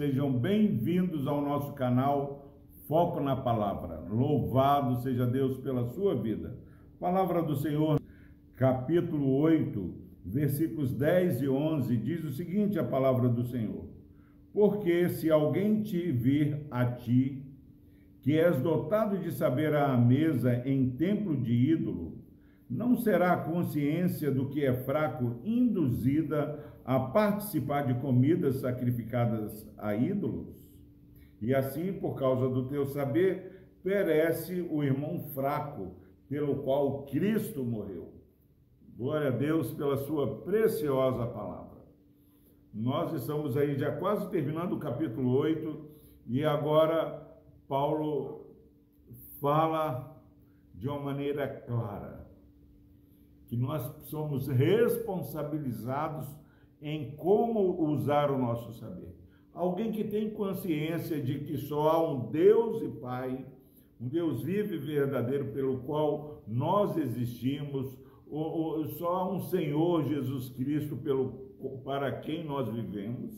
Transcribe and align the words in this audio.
sejam 0.00 0.32
bem-vindos 0.32 1.26
ao 1.26 1.42
nosso 1.42 1.74
canal 1.74 2.50
Foco 2.88 3.20
na 3.20 3.36
Palavra. 3.36 4.00
Louvado 4.08 4.96
seja 5.02 5.26
Deus 5.26 5.58
pela 5.58 5.84
sua 5.88 6.14
vida. 6.14 6.56
Palavra 6.98 7.42
do 7.42 7.54
Senhor, 7.54 8.00
capítulo 8.56 9.30
8, 9.36 9.94
versículos 10.24 10.94
10 10.94 11.42
e 11.42 11.48
11, 11.50 11.96
diz 11.98 12.24
o 12.24 12.30
seguinte: 12.30 12.78
a 12.78 12.82
palavra 12.82 13.28
do 13.28 13.44
Senhor. 13.44 13.84
Porque 14.54 15.10
se 15.10 15.30
alguém 15.30 15.82
te 15.82 16.10
vir 16.10 16.66
a 16.70 16.86
ti, 16.86 17.44
que 18.22 18.38
és 18.38 18.56
dotado 18.56 19.18
de 19.18 19.30
saber 19.30 19.76
à 19.76 19.94
mesa 19.98 20.62
em 20.66 20.88
templo 20.92 21.36
de 21.36 21.52
ídolo, 21.52 22.19
não 22.70 22.96
será 22.96 23.32
a 23.32 23.44
consciência 23.44 24.30
do 24.30 24.48
que 24.48 24.64
é 24.64 24.72
fraco 24.72 25.40
induzida 25.42 26.72
a 26.84 27.00
participar 27.00 27.82
de 27.82 27.94
comidas 27.94 28.60
sacrificadas 28.60 29.68
a 29.76 29.96
ídolos? 29.96 30.54
E 31.42 31.52
assim, 31.52 31.92
por 31.92 32.14
causa 32.14 32.48
do 32.48 32.68
teu 32.68 32.86
saber, 32.86 33.74
perece 33.82 34.60
o 34.70 34.84
irmão 34.84 35.18
fraco, 35.34 35.96
pelo 36.28 36.62
qual 36.62 37.06
Cristo 37.06 37.64
morreu. 37.64 38.14
Glória 38.96 39.28
a 39.28 39.36
Deus 39.36 39.72
pela 39.72 39.96
sua 39.96 40.42
preciosa 40.42 41.26
palavra. 41.26 41.80
Nós 42.72 43.12
estamos 43.14 43.56
aí 43.56 43.76
já 43.76 43.96
quase 43.96 44.30
terminando 44.30 44.74
o 44.74 44.78
capítulo 44.78 45.36
8 45.36 45.90
e 46.28 46.44
agora 46.44 47.20
Paulo 47.66 48.54
fala 49.40 50.22
de 50.72 50.86
uma 50.86 51.00
maneira 51.00 51.48
clara 51.48 52.29
que 53.50 53.56
nós 53.56 53.82
somos 54.04 54.46
responsabilizados 54.46 56.28
em 56.80 57.10
como 57.16 57.82
usar 57.90 58.30
o 58.30 58.38
nosso 58.38 58.72
saber. 58.74 59.12
Alguém 59.52 59.90
que 59.90 60.04
tem 60.04 60.30
consciência 60.30 61.20
de 61.20 61.40
que 61.40 61.56
só 61.56 61.88
há 61.88 62.12
um 62.12 62.30
Deus 62.30 62.80
e 62.80 62.88
Pai, 63.00 63.44
um 64.00 64.06
Deus 64.06 64.44
vivo 64.44 64.72
e 64.72 64.78
verdadeiro 64.78 65.46
pelo 65.46 65.78
qual 65.78 66.44
nós 66.46 66.96
existimos, 66.96 67.98
ou, 68.30 68.78
ou, 68.78 68.88
só 68.90 69.08
há 69.08 69.28
um 69.28 69.40
Senhor 69.40 70.04
Jesus 70.04 70.48
Cristo 70.50 70.96
pelo, 70.96 71.32
para 71.84 72.20
quem 72.20 72.44
nós 72.44 72.68
vivemos. 72.68 73.34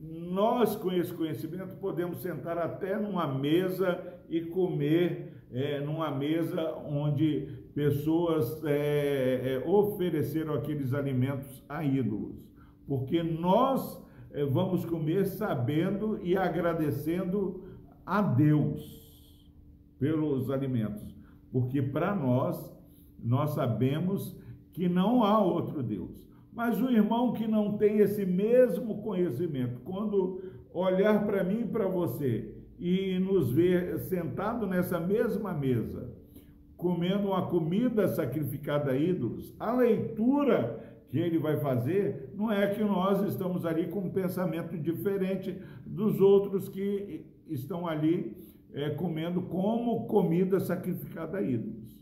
Nós, 0.00 0.74
com 0.74 0.90
esse 0.90 1.14
conhecimento, 1.14 1.76
podemos 1.76 2.18
sentar 2.18 2.58
até 2.58 2.98
numa 2.98 3.28
mesa 3.32 4.18
e 4.28 4.40
comer 4.40 5.32
é, 5.52 5.78
numa 5.78 6.10
mesa 6.10 6.74
onde 6.88 7.64
pessoas 7.76 8.64
é, 8.64 9.60
é, 9.62 9.68
ofereceram 9.68 10.54
aqueles 10.54 10.94
alimentos 10.94 11.62
a 11.68 11.84
ídolos, 11.84 12.42
porque 12.88 13.22
nós 13.22 14.02
é, 14.30 14.46
vamos 14.46 14.86
comer 14.86 15.26
sabendo 15.26 16.18
e 16.22 16.38
agradecendo 16.38 17.64
a 18.06 18.22
Deus 18.22 18.82
pelos 19.98 20.50
alimentos, 20.50 21.14
porque 21.52 21.82
para 21.82 22.14
nós, 22.14 22.74
nós 23.22 23.50
sabemos 23.50 24.34
que 24.72 24.88
não 24.88 25.22
há 25.22 25.38
outro 25.38 25.82
Deus. 25.82 26.26
Mas 26.54 26.80
o 26.80 26.90
irmão 26.90 27.34
que 27.34 27.46
não 27.46 27.76
tem 27.76 27.98
esse 27.98 28.24
mesmo 28.24 29.02
conhecimento, 29.02 29.80
quando 29.84 30.42
olhar 30.72 31.26
para 31.26 31.44
mim 31.44 31.60
e 31.60 31.68
para 31.68 31.86
você 31.86 32.54
e 32.78 33.18
nos 33.18 33.52
ver 33.52 33.98
sentado 33.98 34.66
nessa 34.66 34.98
mesma 34.98 35.52
mesa, 35.52 36.16
comendo 36.76 37.28
uma 37.28 37.46
comida 37.46 38.06
sacrificada 38.08 38.92
a 38.92 38.96
ídolos, 38.96 39.54
a 39.58 39.72
leitura 39.72 40.96
que 41.08 41.18
ele 41.18 41.38
vai 41.38 41.56
fazer 41.58 42.32
não 42.34 42.50
é 42.50 42.66
que 42.68 42.82
nós 42.82 43.22
estamos 43.28 43.64
ali 43.64 43.88
com 43.88 44.00
um 44.00 44.10
pensamento 44.10 44.76
diferente 44.76 45.56
dos 45.86 46.20
outros 46.20 46.68
que 46.68 47.24
estão 47.48 47.86
ali 47.86 48.36
é, 48.74 48.90
comendo 48.90 49.40
como 49.42 50.06
comida 50.06 50.60
sacrificada 50.60 51.38
a 51.38 51.42
ídolos. 51.42 51.96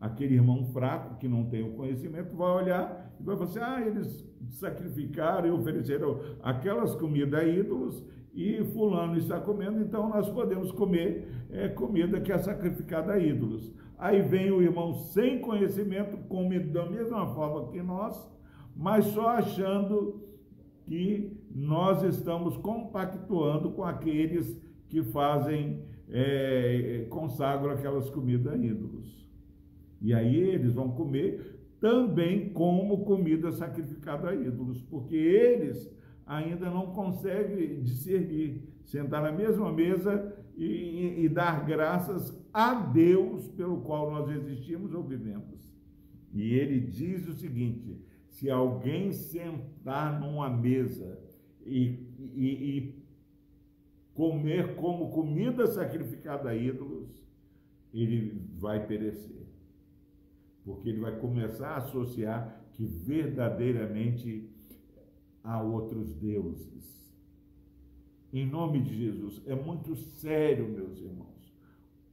Aquele 0.00 0.34
irmão 0.34 0.64
fraco 0.72 1.18
que 1.18 1.28
não 1.28 1.44
tem 1.44 1.62
o 1.62 1.74
conhecimento 1.74 2.34
vai 2.34 2.50
olhar 2.50 3.14
e 3.20 3.22
vai 3.22 3.36
falar 3.36 3.50
assim: 3.50 3.58
ah, 3.60 3.86
eles 3.86 4.26
sacrificaram 4.48 5.46
e 5.46 5.50
ofereceram 5.50 6.18
aquelas 6.42 6.94
comidas 6.94 7.38
a 7.38 7.44
ídolos 7.44 8.02
e 8.32 8.62
fulano 8.64 9.16
está 9.16 9.40
comendo, 9.40 9.80
então 9.80 10.08
nós 10.08 10.28
podemos 10.28 10.70
comer 10.70 11.28
é, 11.50 11.68
comida 11.68 12.20
que 12.20 12.32
é 12.32 12.38
sacrificada 12.38 13.14
a 13.14 13.18
ídolos. 13.18 13.72
Aí 13.98 14.22
vem 14.22 14.50
o 14.50 14.62
irmão 14.62 14.94
sem 14.94 15.40
conhecimento, 15.40 16.16
come 16.28 16.58
da 16.60 16.88
mesma 16.88 17.26
forma 17.34 17.70
que 17.70 17.82
nós, 17.82 18.30
mas 18.74 19.04
só 19.06 19.30
achando 19.30 20.22
que 20.86 21.36
nós 21.54 22.02
estamos 22.02 22.56
compactuando 22.56 23.72
com 23.72 23.84
aqueles 23.84 24.60
que 24.88 25.02
fazem, 25.02 25.84
é, 26.08 27.06
consagram 27.10 27.72
aquelas 27.72 28.08
comidas 28.10 28.52
a 28.52 28.56
ídolos. 28.56 29.28
E 30.00 30.14
aí 30.14 30.36
eles 30.36 30.72
vão 30.72 30.90
comer 30.92 31.58
também 31.80 32.50
como 32.50 33.04
comida 33.04 33.52
sacrificada 33.52 34.30
a 34.30 34.34
ídolos, 34.34 34.82
porque 34.82 35.16
eles 35.16 35.90
ainda 36.30 36.70
não 36.70 36.92
conseguem 36.92 37.82
discernir, 37.82 38.62
sentar 38.84 39.20
na 39.20 39.32
mesma 39.32 39.72
mesa 39.72 40.32
e, 40.56 40.64
e, 40.64 41.24
e 41.24 41.28
dar 41.28 41.66
graças 41.66 42.40
a 42.54 42.72
Deus 42.72 43.48
pelo 43.48 43.80
qual 43.80 44.12
nós 44.12 44.30
existimos 44.30 44.94
ou 44.94 45.02
vivemos. 45.02 45.74
E 46.32 46.54
ele 46.54 46.78
diz 46.82 47.26
o 47.26 47.32
seguinte: 47.32 48.00
se 48.28 48.48
alguém 48.48 49.10
sentar 49.12 50.20
numa 50.20 50.48
mesa 50.48 51.18
e, 51.66 51.98
e, 52.36 52.78
e, 52.78 53.04
comer 54.14 54.76
como 54.76 55.10
comida 55.10 55.66
sacrificada 55.66 56.50
a 56.50 56.54
ídolos, 56.54 57.24
ele 57.92 58.40
vai 58.56 58.86
perecer. 58.86 59.48
Porque 60.64 60.90
ele 60.90 61.00
vai 61.00 61.18
começar 61.18 61.70
a 61.70 61.78
associar 61.78 62.62
que 62.74 62.84
verdadeiramente 62.84 64.48
há 65.42 65.62
outros 65.62 66.14
deuses 66.14 67.00
em 68.32 68.46
nome 68.46 68.80
de 68.80 68.96
Jesus. 68.96 69.42
É 69.46 69.54
muito 69.54 69.94
sério, 69.96 70.68
meus 70.68 70.98
irmãos. 70.98 71.28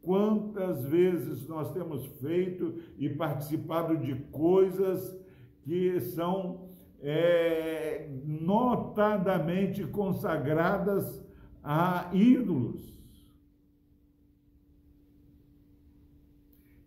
Quantas 0.02 0.86
vezes 0.86 1.48
nós 1.48 1.72
temos 1.74 2.06
feito 2.20 2.82
e 2.98 3.10
participado 3.10 3.98
de 3.98 4.16
coisas 4.32 5.20
que 5.64 6.00
são 6.00 6.70
é, 7.02 8.10
notadamente 8.26 9.86
consagradas 9.86 11.24
a 11.64 12.10
ídolos. 12.14 12.98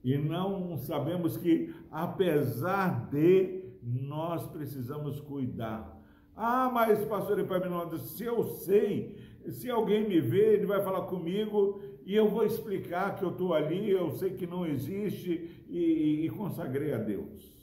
E 0.02 0.16
não 0.16 0.78
sabemos 0.78 1.36
que, 1.36 1.74
apesar 1.90 3.10
de, 3.10 3.60
nós 3.82 4.46
precisamos 4.46 5.20
cuidar 5.20 5.99
ah, 6.36 6.70
mas 6.72 7.04
pastor 7.04 7.38
Epaminondas, 7.38 8.02
se 8.02 8.24
eu 8.24 8.44
sei, 8.44 9.18
se 9.48 9.70
alguém 9.70 10.08
me 10.08 10.20
vê, 10.20 10.54
ele 10.54 10.66
vai 10.66 10.82
falar 10.82 11.02
comigo 11.02 11.80
e 12.04 12.14
eu 12.14 12.28
vou 12.28 12.44
explicar 12.44 13.16
que 13.16 13.24
eu 13.24 13.30
estou 13.30 13.54
ali, 13.54 13.90
eu 13.90 14.10
sei 14.12 14.30
que 14.30 14.46
não 14.46 14.66
existe 14.66 15.64
e, 15.68 16.24
e 16.24 16.30
consagrei 16.30 16.92
a 16.92 16.98
Deus. 16.98 17.60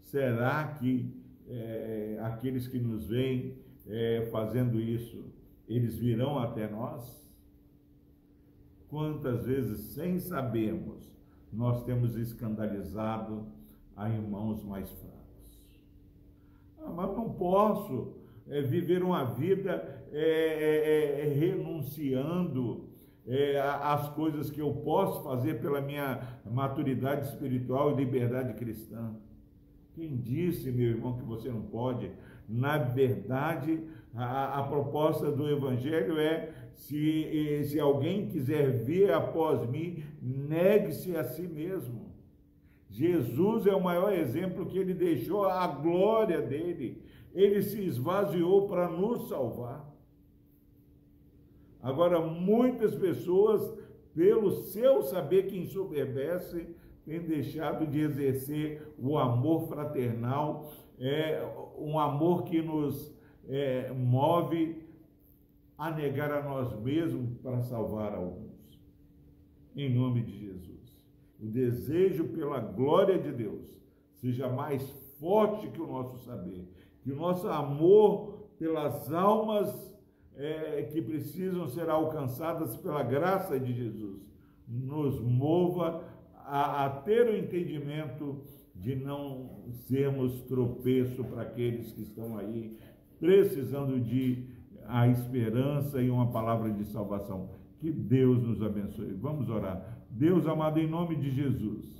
Será 0.00 0.66
que 0.78 1.14
é, 1.48 2.18
aqueles 2.22 2.66
que 2.66 2.78
nos 2.78 3.06
veem 3.08 3.58
é, 3.86 4.28
fazendo 4.30 4.80
isso, 4.80 5.24
eles 5.68 5.96
virão 5.96 6.38
até 6.38 6.68
nós? 6.68 7.24
Quantas 8.88 9.46
vezes, 9.46 9.80
sem 9.94 10.18
sabermos, 10.18 11.12
nós 11.52 11.84
temos 11.84 12.16
escandalizado 12.16 13.46
a 13.96 14.08
irmãos 14.08 14.62
mais 14.62 14.90
fracos? 14.90 15.25
Ah, 16.86 16.92
mas 16.94 17.16
não 17.16 17.30
posso 17.30 18.12
é, 18.48 18.62
viver 18.62 19.02
uma 19.02 19.24
vida 19.24 20.04
é, 20.12 20.20
é, 20.20 21.26
é 21.26 21.34
renunciando 21.34 22.88
é, 23.26 23.60
às 23.60 24.08
coisas 24.10 24.50
que 24.50 24.60
eu 24.60 24.72
posso 24.72 25.24
fazer 25.24 25.60
pela 25.60 25.80
minha 25.80 26.38
maturidade 26.48 27.26
espiritual 27.26 27.90
e 27.90 27.96
liberdade 27.96 28.54
cristã. 28.54 29.16
Quem 29.94 30.16
disse, 30.16 30.70
meu 30.70 30.90
irmão, 30.90 31.16
que 31.16 31.24
você 31.24 31.48
não 31.48 31.62
pode? 31.62 32.10
Na 32.48 32.78
verdade, 32.78 33.82
a, 34.14 34.60
a 34.60 34.62
proposta 34.62 35.32
do 35.32 35.50
Evangelho 35.50 36.20
é: 36.20 36.52
se, 36.74 37.64
se 37.64 37.80
alguém 37.80 38.28
quiser 38.28 38.84
vir 38.84 39.10
após 39.10 39.68
mim, 39.68 40.04
negue-se 40.22 41.16
a 41.16 41.24
si 41.24 41.48
mesmo. 41.48 42.14
Jesus 42.96 43.66
é 43.66 43.74
o 43.74 43.82
maior 43.82 44.10
exemplo 44.10 44.64
que 44.64 44.78
ele 44.78 44.94
deixou 44.94 45.44
a 45.44 45.66
glória 45.66 46.40
dele. 46.40 47.02
Ele 47.34 47.60
se 47.62 47.84
esvaziou 47.84 48.66
para 48.66 48.88
nos 48.88 49.28
salvar. 49.28 49.86
Agora, 51.82 52.18
muitas 52.20 52.94
pessoas, 52.94 53.70
pelo 54.14 54.50
seu 54.50 55.02
saber 55.02 55.46
que 55.46 55.58
ensoberbece, 55.58 56.74
têm 57.04 57.20
deixado 57.20 57.86
de 57.86 58.00
exercer 58.00 58.94
o 58.98 59.18
amor 59.18 59.68
fraternal, 59.68 60.72
é, 60.98 61.46
um 61.78 61.98
amor 61.98 62.44
que 62.44 62.62
nos 62.62 63.14
é, 63.46 63.92
move 63.92 64.82
a 65.76 65.90
negar 65.90 66.32
a 66.32 66.42
nós 66.42 66.72
mesmos 66.80 67.36
para 67.42 67.60
salvar 67.60 68.14
alguns. 68.14 68.56
Em 69.76 69.94
nome 69.94 70.22
de 70.22 70.38
Jesus. 70.38 70.75
O 71.40 71.46
desejo 71.46 72.24
pela 72.28 72.58
glória 72.58 73.18
de 73.18 73.32
Deus 73.32 73.76
seja 74.14 74.48
mais 74.48 74.82
forte 75.20 75.68
que 75.68 75.80
o 75.80 75.86
nosso 75.86 76.18
saber, 76.24 76.66
que 77.02 77.12
o 77.12 77.16
nosso 77.16 77.48
amor 77.48 78.48
pelas 78.58 79.12
almas 79.12 79.94
é, 80.36 80.82
que 80.92 81.00
precisam 81.00 81.66
ser 81.68 81.88
alcançadas 81.88 82.76
pela 82.76 83.02
graça 83.02 83.58
de 83.58 83.72
Jesus 83.72 84.20
nos 84.66 85.20
mova 85.20 86.04
a, 86.44 86.86
a 86.86 86.90
ter 86.90 87.26
o 87.26 87.36
entendimento 87.36 88.42
de 88.74 88.94
não 88.94 89.64
sermos 89.86 90.42
tropeço 90.42 91.24
para 91.24 91.42
aqueles 91.42 91.92
que 91.92 92.02
estão 92.02 92.36
aí 92.36 92.76
precisando 93.18 93.98
de 94.00 94.55
a 94.88 95.08
esperança 95.08 96.00
e 96.00 96.10
uma 96.10 96.30
palavra 96.30 96.70
de 96.70 96.84
salvação. 96.84 97.50
Que 97.78 97.90
Deus 97.90 98.42
nos 98.42 98.62
abençoe. 98.62 99.12
Vamos 99.12 99.48
orar. 99.48 99.98
Deus 100.10 100.46
amado, 100.46 100.78
em 100.78 100.88
nome 100.88 101.16
de 101.16 101.30
Jesus. 101.30 101.96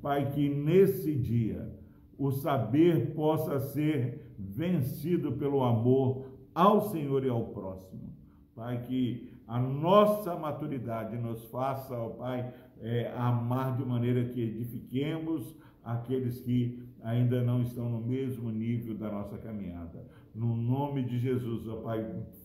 Pai, 0.00 0.30
que 0.32 0.48
nesse 0.48 1.14
dia 1.14 1.72
o 2.18 2.30
saber 2.30 3.14
possa 3.14 3.58
ser 3.58 4.34
vencido 4.38 5.32
pelo 5.32 5.62
amor 5.64 6.26
ao 6.54 6.90
Senhor 6.90 7.24
e 7.24 7.28
ao 7.28 7.46
próximo. 7.46 8.14
Pai, 8.54 8.82
que 8.82 9.32
a 9.46 9.58
nossa 9.58 10.34
maturidade 10.36 11.16
nos 11.16 11.44
faça, 11.46 11.96
ó 11.96 12.10
Pai, 12.10 12.52
é, 12.80 13.12
amar 13.16 13.76
de 13.76 13.84
maneira 13.84 14.24
que 14.24 14.40
edifiquemos 14.40 15.56
aqueles 15.84 16.40
que 16.40 16.82
ainda 17.06 17.40
não 17.40 17.62
estão 17.62 17.88
no 17.88 18.00
mesmo 18.00 18.50
nível 18.50 18.94
da 18.94 19.10
nossa 19.10 19.38
caminhada. 19.38 20.04
No 20.34 20.56
nome 20.56 21.04
de 21.04 21.18
Jesus, 21.20 21.66
ó 21.68 21.76
Pai, 21.76 22.04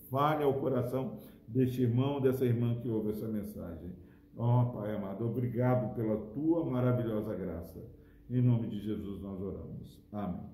fale 0.10 0.44
ao 0.44 0.54
coração 0.54 1.18
deste 1.48 1.81
irmão, 1.81 2.22
dessa 2.22 2.46
irmã 2.46 2.75
que 2.75 2.88
ouve 2.88 3.10
essa 3.10 3.28
mensagem. 3.28 3.92
Ó 4.38 4.66
Pai 4.66 4.96
amado, 4.96 5.25
obrigado 5.25 5.96
pela 5.96 6.16
tua 6.28 6.63
maravilhosa 6.63 7.34
graça. 7.36 7.84
Em 8.30 8.42
nome 8.42 8.68
de 8.68 8.80
Jesus 8.80 9.19
nós 9.19 9.42
oramos. 9.42 10.00
Amém. 10.13 10.52